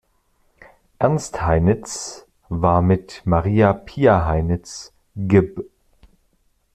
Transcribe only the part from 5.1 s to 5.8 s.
geb.